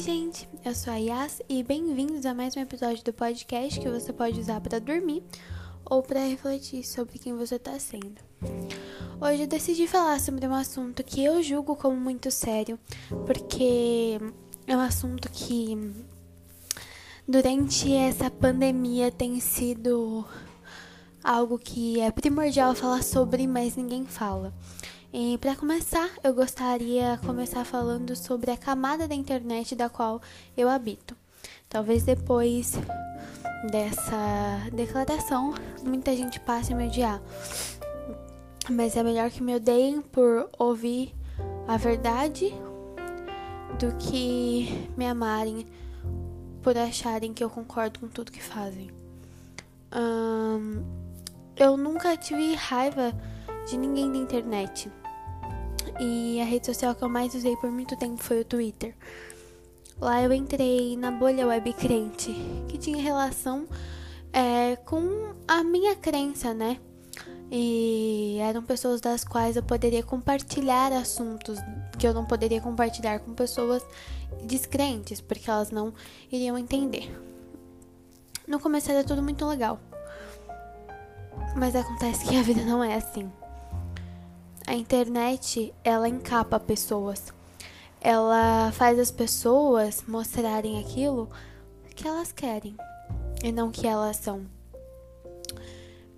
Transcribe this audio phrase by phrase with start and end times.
[0.00, 3.86] Oi, gente, eu sou a Yas e bem-vindos a mais um episódio do podcast que
[3.86, 5.22] você pode usar para dormir
[5.84, 8.16] ou para refletir sobre quem você está sendo.
[9.20, 12.78] Hoje eu decidi falar sobre um assunto que eu julgo como muito sério,
[13.26, 14.18] porque
[14.66, 15.76] é um assunto que
[17.28, 20.24] durante essa pandemia tem sido
[21.22, 24.54] algo que é primordial falar sobre, mas ninguém fala.
[25.12, 30.22] E para começar, eu gostaria começar falando sobre a camada da internet da qual
[30.56, 31.16] eu habito.
[31.68, 32.74] Talvez depois
[33.72, 37.20] dessa declaração, muita gente passe a me odiar.
[38.70, 41.12] Mas é melhor que me odeiem por ouvir
[41.66, 42.54] a verdade
[43.80, 45.66] do que me amarem
[46.62, 48.92] por acharem que eu concordo com tudo que fazem.
[49.92, 50.84] Hum,
[51.56, 53.12] eu nunca tive raiva
[53.68, 54.90] de ninguém da internet.
[56.00, 58.94] E a rede social que eu mais usei por muito tempo foi o Twitter.
[60.00, 62.34] Lá eu entrei na bolha web crente,
[62.68, 63.68] que tinha relação
[64.32, 66.78] é, com a minha crença, né?
[67.50, 71.58] E eram pessoas das quais eu poderia compartilhar assuntos
[71.98, 73.84] que eu não poderia compartilhar com pessoas
[74.42, 75.92] descrentes, porque elas não
[76.32, 77.14] iriam entender.
[78.48, 79.78] No começo era tudo muito legal.
[81.56, 83.30] Mas acontece que a vida não é assim.
[84.70, 87.34] A internet, ela encapa pessoas.
[88.00, 91.28] Ela faz as pessoas mostrarem aquilo
[91.96, 92.76] que elas querem
[93.42, 94.46] e não que elas são.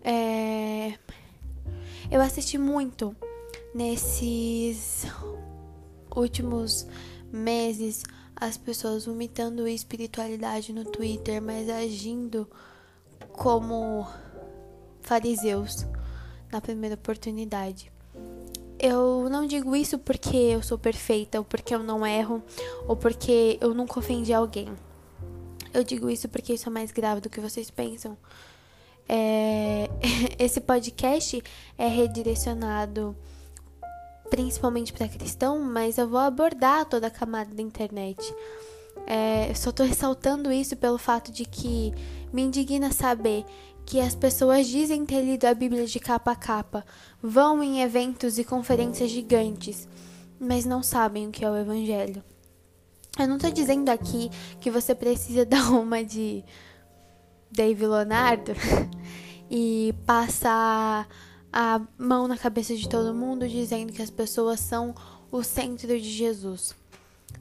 [0.05, 0.99] É...
[2.11, 3.17] Eu assisti muito
[3.75, 5.07] nesses
[6.15, 6.87] últimos
[7.33, 8.03] meses
[8.37, 12.47] as pessoas vomitando espiritualidade no Twitter, mas agindo
[13.33, 14.07] como
[15.01, 15.87] fariseus
[16.53, 17.92] na primeira oportunidade.
[18.83, 22.43] Eu não digo isso porque eu sou perfeita, ou porque eu não erro,
[22.89, 24.69] ou porque eu nunca ofendi alguém.
[25.73, 28.19] Eu digo isso porque isso é mais grave do que vocês pensam.
[29.09, 29.89] É...
[30.37, 31.41] Esse podcast
[31.79, 33.17] é redirecionado
[34.29, 38.35] principalmente para cristão, mas eu vou abordar toda a camada da internet.
[39.07, 41.93] É, só tô ressaltando isso pelo fato de que
[42.33, 43.45] me indigna saber
[43.85, 46.85] que as pessoas dizem ter lido a Bíblia de capa a capa,
[47.23, 49.89] vão em eventos e conferências gigantes,
[50.39, 52.23] mas não sabem o que é o Evangelho.
[53.19, 56.45] Eu não estou dizendo aqui que você precisa dar uma de
[57.51, 58.53] Dave Leonardo
[59.51, 61.07] e passar
[61.53, 64.95] a mão na cabeça de todo mundo dizendo que as pessoas são
[65.31, 66.75] o centro de Jesus.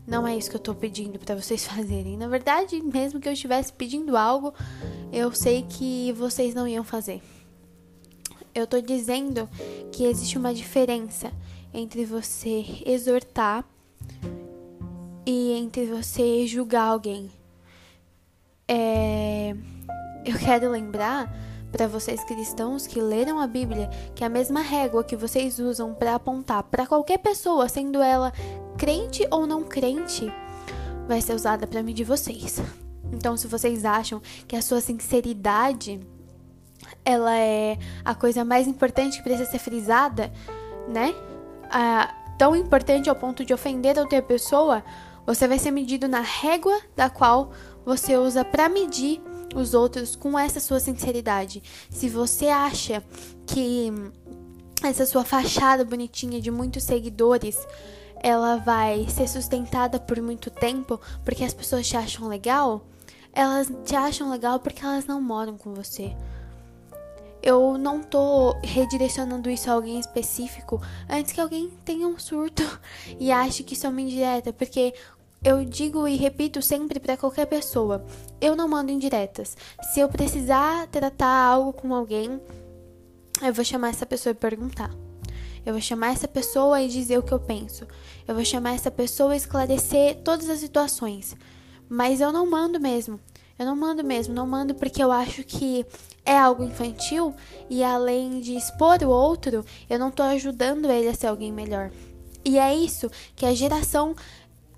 [0.06, 2.18] Não é isso que eu tô pedindo para vocês fazerem.
[2.18, 4.54] Na verdade, mesmo que eu estivesse pedindo algo,
[5.12, 7.22] eu sei que vocês não iam fazer.
[8.54, 9.48] Eu tô dizendo
[9.92, 11.32] que existe uma diferença
[11.74, 13.66] entre você exortar
[15.26, 17.32] e entre você julgar alguém.
[18.68, 19.56] É...
[20.26, 21.34] Eu quero lembrar
[21.72, 26.16] para vocês cristãos que leram a Bíblia que a mesma régua que vocês usam para
[26.16, 28.34] apontar para qualquer pessoa, sendo ela
[28.82, 30.34] crente ou não crente,
[31.08, 32.60] vai ser usada para medir vocês.
[33.14, 36.00] Então, se vocês acham que a sua sinceridade
[37.06, 40.34] ela é a coisa mais importante que precisa ser frisada,
[40.88, 41.14] né?
[41.70, 44.84] Ah, tão importante ao ponto de ofender outra pessoa,
[45.28, 47.52] você vai ser medido na régua da qual
[47.86, 49.22] você usa para medir
[49.54, 51.62] os outros com essa sua sinceridade.
[51.92, 53.04] Se você acha
[53.46, 53.94] que
[54.82, 57.60] essa sua fachada bonitinha de muitos seguidores
[58.22, 62.86] ela vai ser sustentada por muito tempo porque as pessoas te acham legal,
[63.34, 66.16] elas te acham legal porque elas não moram com você.
[67.44, 72.64] Eu não tô redirecionando isso a alguém específico antes que alguém tenha um surto
[73.20, 74.94] e ache que isso é uma indireta, porque
[75.44, 78.06] eu digo e repito sempre para qualquer pessoa:
[78.40, 79.58] eu não mando indiretas.
[79.92, 82.40] Se eu precisar tratar algo com alguém,
[83.42, 84.92] eu vou chamar essa pessoa e perguntar.
[85.66, 87.88] Eu vou chamar essa pessoa e dizer o que eu penso.
[88.28, 91.36] Eu vou chamar essa pessoa e esclarecer todas as situações.
[91.88, 93.20] Mas eu não mando mesmo.
[93.60, 95.86] Eu não mando mesmo, não mando porque eu acho que
[96.26, 97.36] é algo infantil
[97.70, 101.92] e além de expor o outro, eu não estou ajudando ele a ser alguém melhor.
[102.44, 104.16] E é isso que a geração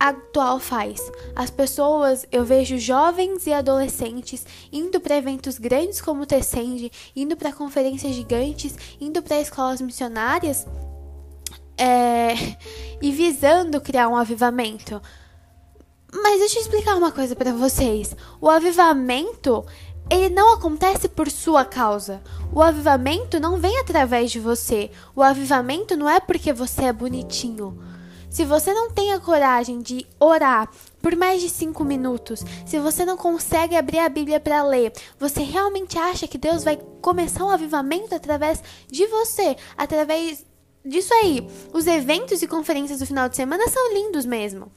[0.04, 1.00] atual faz.
[1.34, 7.38] As pessoas, eu vejo jovens e adolescentes indo para eventos grandes como o Tecende, indo
[7.38, 10.68] para conferências gigantes, indo para escolas missionárias
[11.78, 12.34] é,
[13.02, 15.02] e visando criar um avivamento.
[16.14, 18.14] Mas deixa eu explicar uma coisa para vocês.
[18.42, 19.66] O avivamento,
[20.10, 22.22] ele não acontece por sua causa.
[22.52, 24.92] O avivamento não vem através de você.
[25.16, 27.93] O avivamento não é porque você é bonitinho.
[28.34, 30.68] Se você não tem a coragem de orar
[31.00, 35.44] por mais de cinco minutos, se você não consegue abrir a Bíblia para ler, você
[35.44, 40.44] realmente acha que Deus vai começar um avivamento através de você, através
[40.84, 41.48] disso aí?
[41.72, 44.72] Os eventos e conferências do final de semana são lindos mesmo.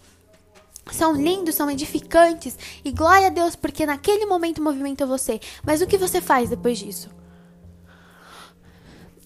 [0.92, 5.40] São lindos, são edificantes e glória a Deus porque naquele momento movimenta você.
[5.64, 7.08] Mas o que você faz depois disso?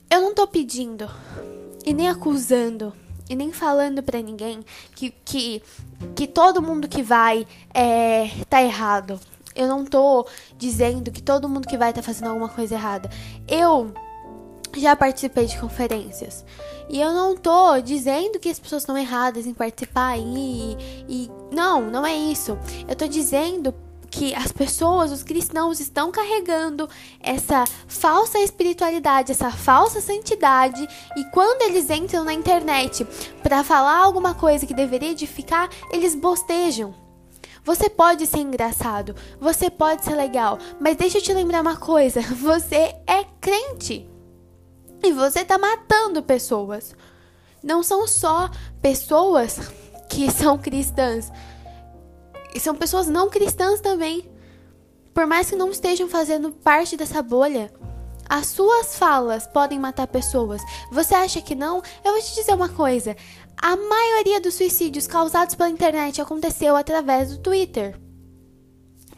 [0.08, 1.10] Eu não tô pedindo
[1.84, 2.94] e nem acusando
[3.30, 4.64] e nem falando para ninguém
[4.96, 5.62] que, que,
[6.16, 9.20] que todo mundo que vai é, tá errado.
[9.54, 10.26] Eu não tô
[10.58, 13.08] dizendo que todo mundo que vai tá fazendo alguma coisa errada.
[13.46, 13.94] Eu
[14.76, 16.44] já participei de conferências.
[16.88, 20.76] E eu não tô dizendo que as pessoas estão erradas em participar e,
[21.08, 21.30] e.
[21.52, 22.58] Não, não é isso.
[22.88, 23.72] Eu tô dizendo
[24.10, 26.88] que as pessoas, os cristãos, estão carregando
[27.20, 30.86] essa falsa espiritualidade, essa falsa santidade,
[31.16, 33.06] e quando eles entram na internet
[33.42, 36.94] para falar alguma coisa que deveria edificar, eles bostejam.
[37.64, 42.20] Você pode ser engraçado, você pode ser legal, mas deixa eu te lembrar uma coisa:
[42.34, 44.08] você é crente
[45.02, 46.94] e você tá matando pessoas.
[47.62, 49.60] Não são só pessoas
[50.08, 51.30] que são cristãs,
[52.58, 54.28] são pessoas não cristãs também.
[55.14, 57.72] Por mais que não estejam fazendo parte dessa bolha,
[58.28, 60.62] as suas falas podem matar pessoas.
[60.90, 61.82] Você acha que não?
[62.04, 63.16] Eu vou te dizer uma coisa:
[63.60, 67.98] a maioria dos suicídios causados pela internet aconteceu através do Twitter.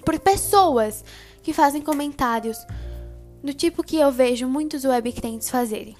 [0.04, 1.04] Por pessoas
[1.42, 2.58] que fazem comentários
[3.42, 5.96] do tipo que eu vejo muitos webcrentes fazerem.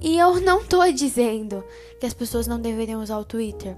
[0.00, 1.64] E eu não tô dizendo
[1.98, 3.76] que as pessoas não deveriam usar o Twitter.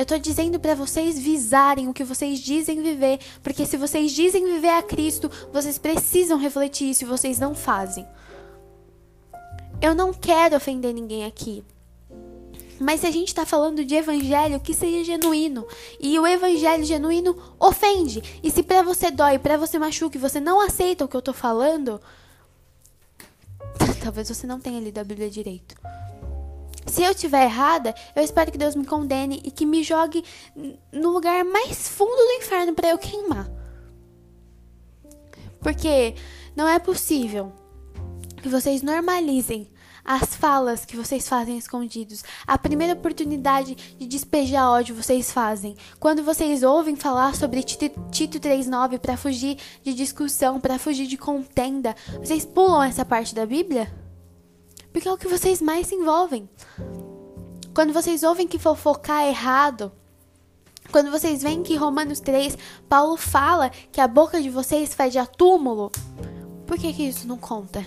[0.00, 4.46] Eu tô dizendo para vocês visarem o que vocês dizem viver, porque se vocês dizem
[4.46, 8.08] viver a Cristo, vocês precisam refletir isso e vocês não fazem.
[9.78, 11.62] Eu não quero ofender ninguém aqui.
[12.80, 15.66] Mas se a gente está falando de evangelho, que seja genuíno.
[16.00, 18.40] E o evangelho genuíno ofende.
[18.42, 21.20] E se para você dói, para você machuca e você não aceita o que eu
[21.20, 22.00] tô falando,
[24.02, 25.74] talvez você não tenha lido a Bíblia direito.
[26.90, 30.24] Se eu estiver errada, eu espero que Deus me condene e que me jogue
[30.92, 33.48] no lugar mais fundo do inferno para eu queimar.
[35.60, 36.16] Porque
[36.56, 37.52] não é possível
[38.42, 39.70] que vocês normalizem
[40.04, 42.24] as falas que vocês fazem escondidos.
[42.44, 45.76] A primeira oportunidade de despejar ódio vocês fazem.
[46.00, 51.94] Quando vocês ouvem falar sobre Tito 3:9 para fugir de discussão, para fugir de contenda,
[52.18, 53.99] vocês pulam essa parte da Bíblia?
[54.92, 56.48] Porque é o que vocês mais se envolvem.
[57.74, 59.92] Quando vocês ouvem que fofocar é errado,
[60.90, 62.58] quando vocês veem que Romanos 3,
[62.88, 65.90] Paulo fala que a boca de vocês fede a túmulo,
[66.66, 67.86] por que, que isso não conta?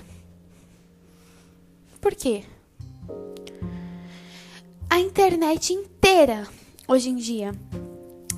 [2.00, 2.44] Por quê?
[4.89, 6.47] A internet inteira,
[6.88, 7.51] hoje em dia,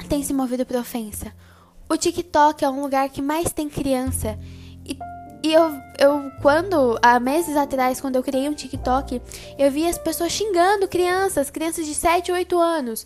[0.10, 1.34] tem se movido para ofensa.
[1.88, 4.40] O TikTok é um lugar que mais tem criança
[5.46, 9.22] e eu, eu, quando, há meses atrás, quando eu criei um TikTok,
[9.60, 13.06] eu vi as pessoas xingando crianças, crianças de 7, 8 anos.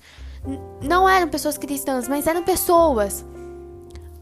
[0.82, 3.26] não eram pessoas cristãs, mas eram pessoas.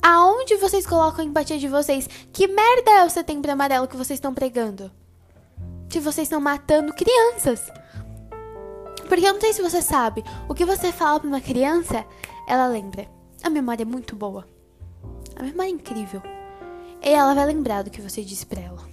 [0.01, 2.09] Aonde vocês colocam a empatia de vocês?
[2.33, 4.89] Que merda é o setembro amarelo que vocês estão pregando?
[5.87, 7.71] Se vocês estão matando crianças.
[9.07, 12.03] Porque eu não sei se você sabe, o que você fala pra uma criança,
[12.47, 13.07] ela lembra.
[13.43, 14.47] A memória é muito boa.
[15.35, 16.36] A memória é incrível.
[17.01, 18.83] E ela vai lembrar do que você disse pra ela.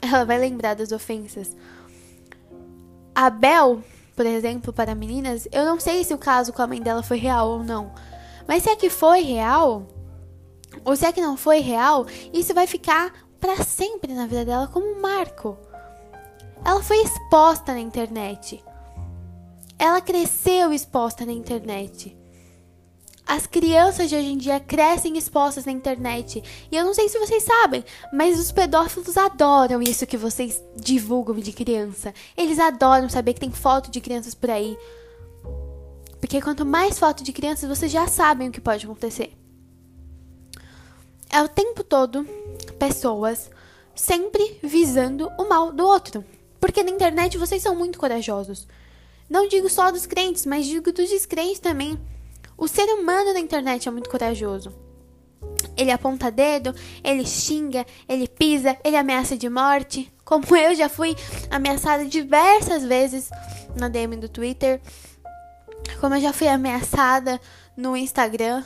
[0.00, 1.56] Ela vai lembrar das ofensas.
[3.14, 3.82] A Bel,
[4.14, 7.18] por exemplo, para meninas, eu não sei se o caso com a mãe dela foi
[7.18, 7.92] real ou não.
[8.46, 9.86] Mas se é que foi real,
[10.84, 14.66] ou se é que não foi real, isso vai ficar para sempre na vida dela
[14.68, 15.56] como um marco.
[16.64, 18.62] Ela foi exposta na internet.
[19.78, 22.17] Ela cresceu exposta na internet.
[23.28, 26.42] As crianças de hoje em dia crescem expostas na internet.
[26.72, 31.34] E eu não sei se vocês sabem, mas os pedófilos adoram isso que vocês divulgam
[31.34, 32.14] de criança.
[32.34, 34.78] Eles adoram saber que tem foto de crianças por aí.
[36.18, 39.36] Porque quanto mais foto de crianças, vocês já sabem o que pode acontecer.
[41.28, 42.26] É o tempo todo
[42.78, 43.50] pessoas
[43.94, 46.24] sempre visando o mal do outro.
[46.58, 48.66] Porque na internet vocês são muito corajosos.
[49.28, 52.00] Não digo só dos crentes, mas digo dos descrentes também.
[52.58, 54.74] O ser humano na internet é muito corajoso.
[55.76, 56.74] Ele aponta dedo,
[57.04, 60.12] ele xinga, ele pisa, ele ameaça de morte.
[60.24, 61.14] Como eu já fui
[61.48, 63.30] ameaçada diversas vezes
[63.76, 64.80] na DM do Twitter.
[66.00, 67.40] Como eu já fui ameaçada
[67.76, 68.64] no Instagram.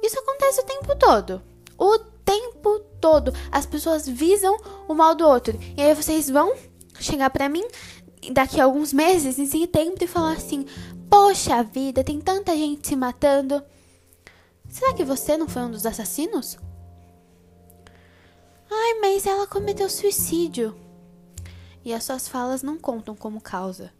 [0.00, 1.42] Isso acontece o tempo todo.
[1.76, 3.34] O tempo todo.
[3.50, 5.58] As pessoas visam o mal do outro.
[5.76, 6.54] E aí vocês vão
[7.00, 7.66] chegar pra mim
[8.30, 10.64] daqui a alguns meses em setembro e falar assim:
[11.12, 13.62] Poxa vida, tem tanta gente se matando.
[14.66, 16.56] Será que você não foi um dos assassinos?
[18.70, 20.74] Ai, mas ela cometeu suicídio.
[21.84, 23.92] E as suas falas não contam como causa,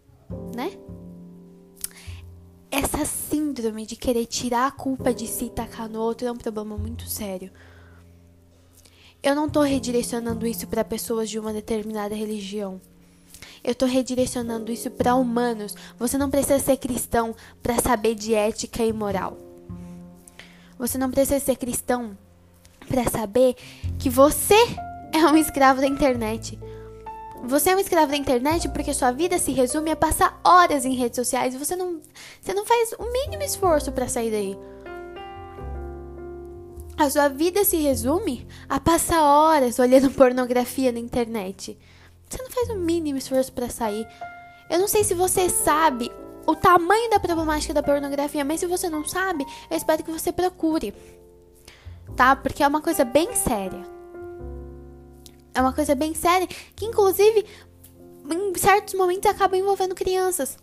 [0.55, 0.75] né?
[2.71, 6.37] Essa síndrome de querer tirar a culpa de si e tacar no outro é um
[6.37, 7.51] problema muito sério.
[9.21, 12.81] Eu não tô redirecionando isso para pessoas de uma determinada religião.
[13.63, 15.75] Eu tô redirecionando isso para humanos.
[15.97, 19.37] Você não precisa ser cristão para saber de ética e moral.
[20.77, 22.17] Você não precisa ser cristão
[22.87, 23.55] para saber
[23.97, 24.57] que você
[25.13, 26.59] é um escravo da internet.
[27.45, 30.95] Você é um escravo da internet porque sua vida se resume a passar horas em
[30.95, 32.01] redes sociais e você não,
[32.41, 34.57] você não faz o mínimo esforço para sair daí.
[36.97, 41.77] A sua vida se resume a passar horas olhando pornografia na internet.
[42.33, 44.07] Você não faz o mínimo esforço para sair.
[44.67, 46.11] Eu não sei se você sabe
[46.47, 50.31] o tamanho da problemática da pornografia, mas se você não sabe, eu espero que você
[50.31, 50.95] procure.
[52.15, 52.35] Tá?
[52.35, 53.83] Porque é uma coisa bem séria.
[55.53, 57.45] É uma coisa bem séria que, inclusive,
[58.27, 60.57] em certos momentos acaba envolvendo crianças.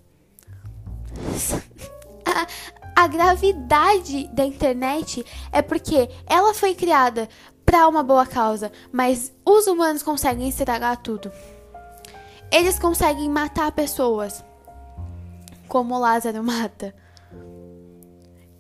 [2.27, 7.29] a, a gravidade da internet é porque ela foi criada
[7.65, 11.31] para uma boa causa, mas os humanos conseguem estragar tudo.
[12.51, 14.45] Eles conseguem matar pessoas,
[15.69, 16.95] como Lázaro mata.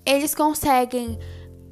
[0.06, 1.18] Eles conseguem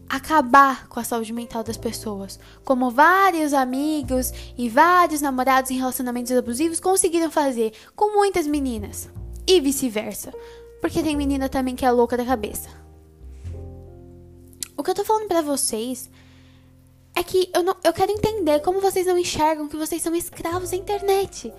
[0.08, 6.32] acabar com a saúde mental das pessoas, como vários amigos e vários namorados em relacionamentos
[6.32, 9.08] abusivos conseguiram fazer com muitas meninas,
[9.46, 10.32] e vice-versa,
[10.80, 12.68] porque tem menina também que é louca da cabeça.
[14.76, 16.08] O que eu tô falando para vocês
[17.14, 20.70] é que eu, não, eu quero entender como vocês não enxergam que vocês são escravos
[20.70, 21.52] da internet.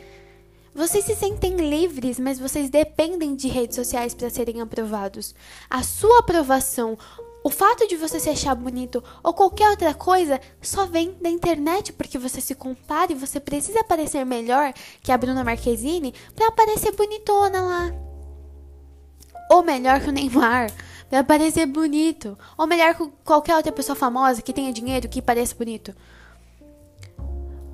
[0.79, 5.35] Vocês se sentem livres, mas vocês dependem de redes sociais para serem aprovados.
[5.69, 6.97] A sua aprovação
[7.43, 11.91] o fato de você se achar bonito ou qualquer outra coisa só vem da internet
[11.91, 14.71] porque você se compara e você precisa parecer melhor
[15.03, 17.91] que a Bruna Marquezine para parecer bonitona lá.
[19.51, 20.71] Ou melhor que o Neymar,
[21.09, 22.37] para parecer bonito.
[22.57, 25.93] Ou melhor que qualquer outra pessoa famosa que tenha dinheiro que pareça bonito.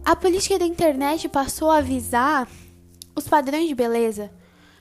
[0.03, 2.47] A política da internet passou a avisar
[3.15, 4.31] os padrões de beleza.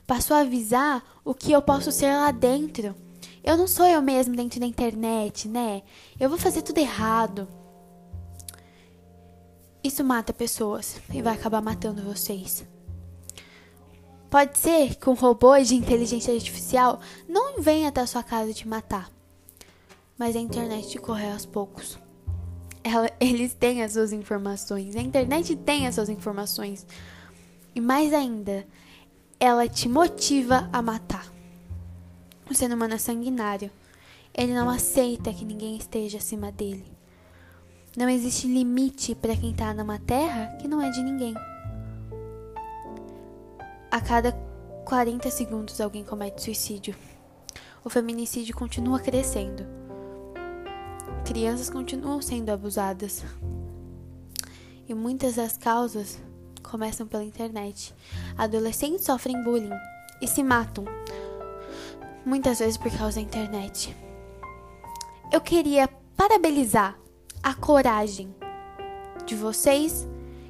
[0.07, 2.95] Passou a avisar o que eu posso ser lá dentro.
[3.43, 5.83] Eu não sou eu mesmo dentro da internet, né?
[6.19, 7.49] Eu vou fazer tudo errado.
[9.83, 12.67] Isso mata pessoas e vai acabar matando vocês.
[14.31, 18.67] Pode ser que um robô de inteligência artificial não venha até a sua casa te
[18.67, 19.11] matar.
[20.19, 21.99] Mas a internet te corre aos poucos.
[22.83, 24.97] Ela, eles têm as suas informações.
[24.97, 26.87] A internet tem as suas informações.
[27.75, 28.66] E mais ainda,
[29.40, 31.33] ela te motiva a matar.
[32.49, 33.71] O ser humano é sanguinário.
[34.33, 36.85] Ele não aceita que ninguém esteja acima dele.
[37.97, 41.35] Não existe limite para quem está numa terra que não é de ninguém.
[43.90, 44.33] A cada
[44.85, 46.95] 40 segundos alguém comete suicídio.
[47.85, 49.64] O feminicídio continua crescendo.
[51.25, 53.25] Crianças continuam sendo abusadas.
[54.88, 56.19] E muitas das causas
[56.75, 57.95] começam pela internet.
[58.37, 59.71] Adolescentes sofrem bullying
[60.21, 60.85] e se matam
[62.26, 63.97] muitas vezes por causa da internet.
[65.31, 66.99] Eu queria parabenizar
[67.40, 68.35] a coragem
[69.25, 70.04] de vocês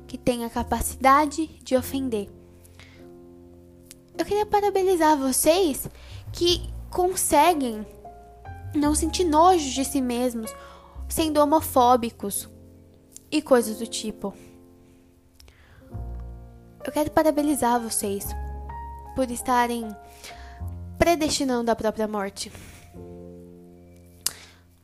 [0.07, 2.31] que têm a capacidade de ofender.
[4.17, 5.87] Eu queria parabenizar vocês
[6.33, 7.87] que conseguem
[8.75, 10.51] não sentir nojo de si mesmos
[11.07, 12.49] sendo homofóbicos
[13.31, 14.33] e coisas do tipo.
[16.85, 18.27] Eu quero parabenizar vocês
[19.17, 19.89] por estarem
[20.99, 22.53] predestinando a própria morte.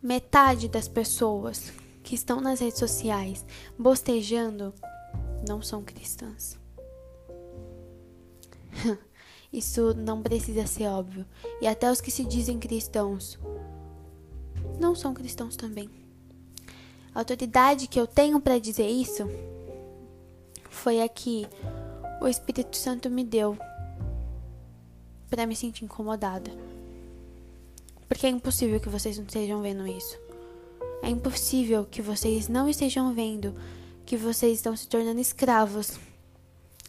[0.02, 1.71] Metade das pessoas
[2.02, 3.45] que estão nas redes sociais
[3.78, 4.73] bostejando
[5.47, 6.59] não são cristãs.
[9.52, 11.26] Isso não precisa ser óbvio.
[11.61, 13.38] E até os que se dizem cristãos
[14.80, 15.90] não são cristãos também.
[17.14, 19.28] A autoridade que eu tenho para dizer isso
[20.71, 21.47] foi a que
[22.20, 23.56] o Espírito Santo me deu
[25.30, 26.50] para me sentir incomodada.
[28.06, 30.18] Porque é impossível que vocês não estejam vendo isso.
[31.02, 33.54] É impossível que vocês não estejam vendo
[34.04, 35.92] que vocês estão se tornando escravos.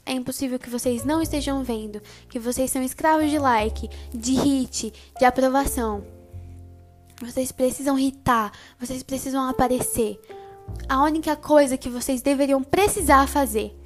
[0.05, 4.91] É impossível que vocês não estejam vendo que vocês são escravos de like, de hit,
[5.17, 6.03] de aprovação.
[7.21, 10.19] Vocês precisam hitar, vocês precisam aparecer.
[10.89, 13.80] A única coisa que vocês deveriam precisar fazer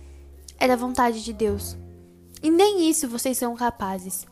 [0.60, 1.78] era a vontade de Deus.
[2.44, 4.26] E nem nem isso vocês são capazes.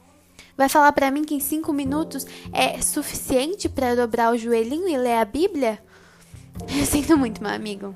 [0.56, 4.98] Vai falar para mim que em cinco minutos é suficiente para dobrar o joelhinho e
[4.98, 5.82] ler a Bíblia?
[6.78, 7.96] Eu sinto muito, meu amigo.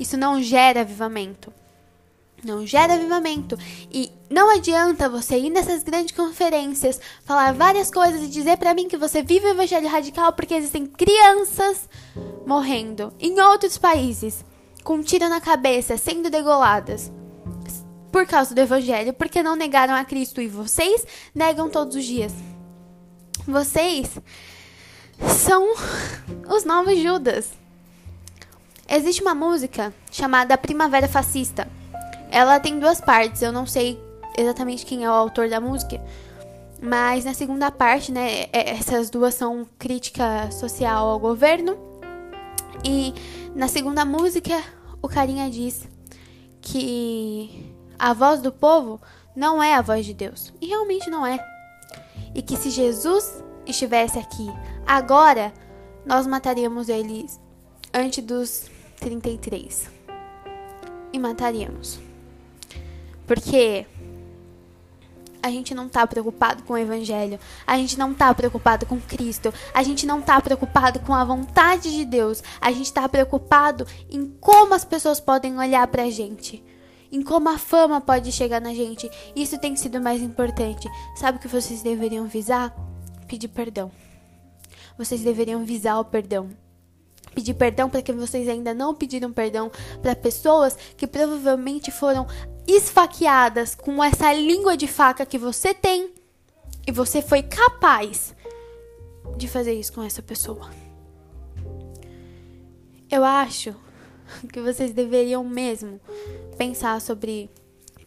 [0.00, 1.52] Isso não gera avivamento.
[2.42, 3.56] Não gera avivamento.
[3.92, 8.88] E não adianta você ir nessas grandes conferências, falar várias coisas e dizer para mim
[8.88, 11.88] que você vive o evangelho radical porque existem crianças
[12.44, 14.44] morrendo em outros países
[14.82, 17.12] com um tiro na cabeça, sendo degoladas
[18.10, 22.32] por causa do evangelho, porque não negaram a Cristo e vocês negam todos os dias.
[23.46, 24.18] Vocês
[25.38, 25.72] são
[26.48, 27.50] os novos Judas.
[28.88, 31.66] Existe uma música chamada Primavera Fascista.
[32.30, 33.98] Ela tem duas partes, eu não sei
[34.36, 36.00] exatamente quem é o autor da música,
[36.80, 41.78] mas na segunda parte, né, é, essas duas são crítica social ao governo.
[42.84, 43.14] E
[43.54, 44.60] na segunda música,
[45.00, 45.86] o carinha diz
[46.62, 49.00] que a voz do povo
[49.34, 50.52] não é a voz de Deus.
[50.60, 51.38] E realmente não é.
[52.34, 54.46] E que se Jesus estivesse aqui
[54.86, 55.52] agora,
[56.06, 57.26] nós mataríamos ele
[57.92, 59.90] antes dos 33.
[61.12, 62.00] E mataríamos.
[63.26, 63.86] Porque
[65.42, 69.52] a gente não está preocupado com o evangelho, a gente não está preocupado com Cristo,
[69.74, 74.26] a gente não está preocupado com a vontade de Deus, a gente está preocupado em
[74.40, 76.64] como as pessoas podem olhar para a gente
[77.12, 79.08] em como a fama pode chegar na gente.
[79.36, 80.88] Isso tem sido mais importante.
[81.14, 82.74] Sabe o que vocês deveriam visar?
[83.28, 83.92] Pedir perdão.
[84.96, 86.48] Vocês deveriam visar o perdão.
[87.34, 89.70] Pedir perdão para que vocês ainda não pediram perdão
[90.00, 92.26] para pessoas que provavelmente foram
[92.66, 96.12] esfaqueadas com essa língua de faca que você tem
[96.86, 98.34] e você foi capaz
[99.36, 100.70] de fazer isso com essa pessoa.
[103.10, 103.74] Eu acho
[104.52, 106.00] que vocês deveriam mesmo
[106.56, 107.50] pensar sobre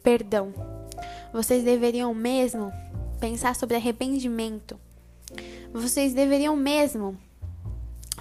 [0.02, 0.54] perdão.
[1.32, 2.72] Vocês deveriam mesmo
[3.20, 4.80] pensar sobre arrependimento.
[5.74, 7.18] Vocês deveriam mesmo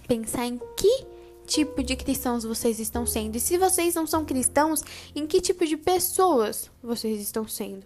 [0.07, 1.07] pensar em que
[1.47, 3.37] tipo de cristãos vocês estão sendo.
[3.37, 4.83] E se vocês não são cristãos,
[5.14, 7.85] em que tipo de pessoas vocês estão sendo.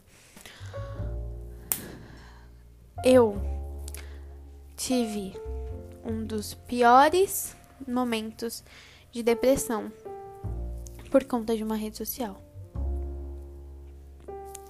[3.04, 3.40] Eu
[4.76, 5.34] tive
[6.04, 8.64] um dos piores momentos
[9.12, 9.92] de depressão
[11.10, 12.42] por conta de uma rede social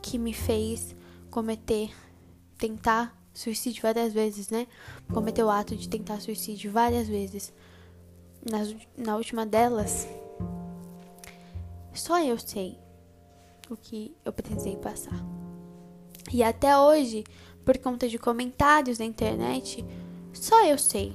[0.09, 0.97] que me fez
[1.31, 1.91] cometer,
[2.57, 4.67] tentar suicídio várias vezes, né?
[5.13, 7.53] Cometer o ato de tentar suicídio várias vezes.
[8.45, 10.09] Nas, na última delas,
[11.95, 12.77] só eu sei
[13.71, 15.25] o que eu precisei passar.
[16.33, 17.25] E até hoje,
[17.65, 19.85] por conta de comentários na internet,
[20.33, 21.15] só eu sei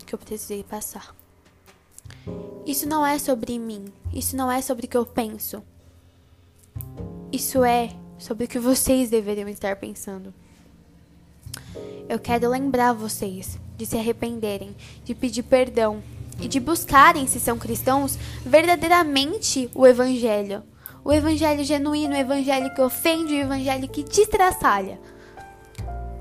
[0.00, 1.14] o que eu precisei passar.
[2.64, 3.86] Isso não é sobre mim.
[4.12, 5.62] Isso não é sobre o que eu penso.
[7.32, 10.32] Isso é sobre o que vocês deveriam estar pensando.
[12.08, 16.02] Eu quero lembrar vocês de se arrependerem, de pedir perdão
[16.40, 20.62] e de buscarem, se são cristãos, verdadeiramente o Evangelho.
[21.04, 24.98] O Evangelho genuíno, o Evangelho que ofende, o Evangelho que te estraçalha.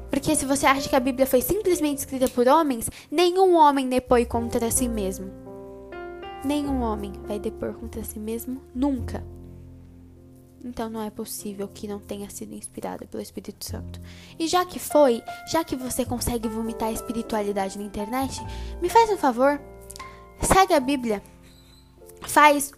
[0.09, 4.25] Porque se você acha que a Bíblia foi simplesmente escrita por homens, nenhum homem depõe
[4.25, 5.31] contra si mesmo.
[6.45, 9.23] Nenhum homem vai depor contra si mesmo nunca.
[10.63, 13.99] Então não é possível que não tenha sido inspirada pelo Espírito Santo.
[14.39, 15.21] E já que foi,
[15.51, 18.39] já que você consegue vomitar espiritualidade na internet,
[18.81, 19.59] me faz um favor.
[20.41, 21.21] Segue a Bíblia.
[22.21, 22.71] Faz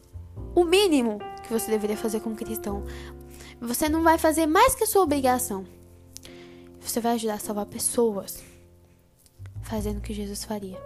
[0.56, 2.84] o mínimo que você deveria fazer como cristão.
[3.62, 5.66] Você não vai fazer mais que a sua obrigação.
[6.82, 8.44] Você vai ajudar a salvar pessoas
[9.62, 10.80] fazendo o que Jesus faria.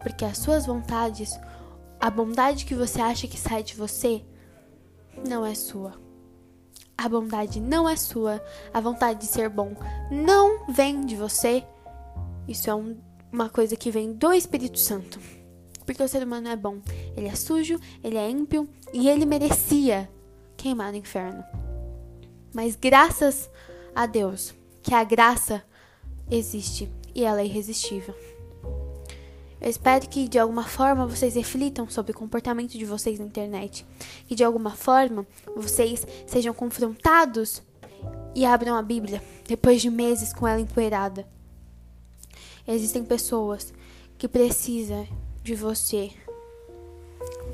[0.00, 1.38] Porque as suas vontades
[2.02, 4.24] a bondade que você acha que sai de você
[5.24, 6.01] não é sua.
[6.96, 8.42] A bondade não é sua.
[8.72, 9.74] A vontade de ser bom
[10.10, 11.64] não vem de você.
[12.46, 12.96] Isso é um,
[13.32, 15.18] uma coisa que vem do Espírito Santo.
[15.84, 16.80] Porque o ser humano é bom.
[17.16, 20.08] Ele é sujo, ele é ímpio e ele merecia
[20.56, 21.42] queimar no inferno.
[22.54, 23.50] Mas graças
[23.94, 25.62] a Deus que a graça
[26.30, 28.14] existe e ela é irresistível.
[29.62, 33.86] Eu espero que de alguma forma vocês reflitam sobre o comportamento de vocês na internet.
[34.26, 37.62] Que de alguma forma vocês sejam confrontados
[38.34, 41.24] e abram a Bíblia depois de meses com ela empoeirada.
[42.66, 43.72] Existem pessoas
[44.18, 45.06] que precisam
[45.44, 46.10] de você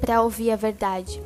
[0.01, 1.21] para ouvir a verdade.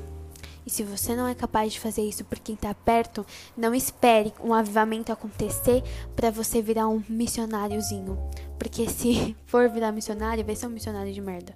[0.66, 3.24] E se você não é capaz de fazer isso por quem está perto,
[3.56, 5.82] não espere um avivamento acontecer
[6.14, 8.18] para você virar um missionáriozinho.
[8.62, 11.52] Porque se for virar missionário, vai ser um missionário de merda.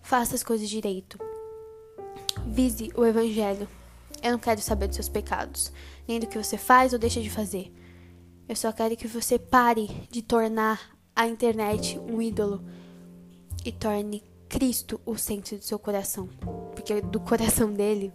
[0.00, 1.18] Faça as coisas direito.
[2.46, 3.66] Vise o evangelho.
[4.22, 5.72] Eu não quero saber dos seus pecados.
[6.06, 7.72] nem do que você faz ou deixa de fazer.
[8.48, 12.64] Eu só quero que você pare de tornar a internet um ídolo
[13.64, 16.28] e torne Cristo o centro do seu coração.
[16.76, 18.12] Porque do coração dele,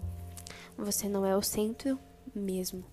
[0.77, 1.99] você não é o centro
[2.34, 2.86] mesmo.